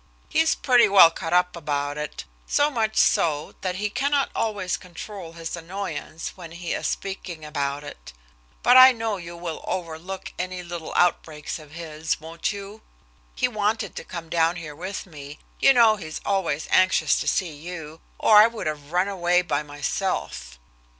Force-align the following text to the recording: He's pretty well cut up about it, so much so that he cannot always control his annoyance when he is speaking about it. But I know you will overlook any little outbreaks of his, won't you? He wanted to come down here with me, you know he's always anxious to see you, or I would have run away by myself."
He's 0.29 0.55
pretty 0.55 0.89
well 0.89 1.11
cut 1.11 1.31
up 1.31 1.55
about 1.55 1.95
it, 1.95 2.25
so 2.47 2.71
much 2.71 2.97
so 2.97 3.53
that 3.61 3.75
he 3.75 3.91
cannot 3.91 4.31
always 4.33 4.75
control 4.75 5.33
his 5.33 5.55
annoyance 5.55 6.35
when 6.35 6.53
he 6.53 6.73
is 6.73 6.87
speaking 6.87 7.45
about 7.45 7.83
it. 7.83 8.11
But 8.63 8.77
I 8.77 8.93
know 8.93 9.17
you 9.17 9.37
will 9.37 9.63
overlook 9.67 10.33
any 10.39 10.63
little 10.63 10.91
outbreaks 10.95 11.59
of 11.59 11.73
his, 11.73 12.19
won't 12.19 12.51
you? 12.51 12.81
He 13.35 13.47
wanted 13.47 13.95
to 13.95 14.03
come 14.03 14.27
down 14.27 14.55
here 14.55 14.75
with 14.75 15.05
me, 15.05 15.37
you 15.59 15.71
know 15.71 15.97
he's 15.97 16.19
always 16.25 16.67
anxious 16.71 17.19
to 17.19 17.27
see 17.27 17.53
you, 17.53 18.01
or 18.17 18.37
I 18.37 18.47
would 18.47 18.65
have 18.65 18.91
run 18.91 19.07
away 19.07 19.43
by 19.43 19.61
myself." 19.61 20.57